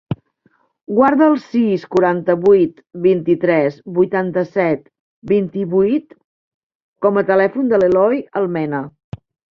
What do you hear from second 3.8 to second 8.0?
vuitanta-set, vint-i-vuit com a telèfon de